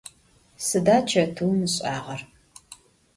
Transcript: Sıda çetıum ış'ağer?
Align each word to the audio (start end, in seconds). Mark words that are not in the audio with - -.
Sıda 0.65 0.95
çetıum 1.09 1.57
ış'ağer? 1.67 2.21